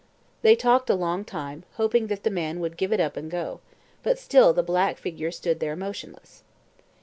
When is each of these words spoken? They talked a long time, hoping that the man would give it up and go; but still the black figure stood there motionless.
They 0.41 0.55
talked 0.55 0.89
a 0.89 0.95
long 0.95 1.23
time, 1.23 1.63
hoping 1.73 2.07
that 2.07 2.23
the 2.23 2.31
man 2.31 2.59
would 2.59 2.75
give 2.75 2.91
it 2.91 2.99
up 2.99 3.15
and 3.15 3.29
go; 3.29 3.59
but 4.01 4.17
still 4.17 4.51
the 4.51 4.63
black 4.63 4.97
figure 4.97 5.29
stood 5.29 5.59
there 5.59 5.75
motionless. 5.75 6.41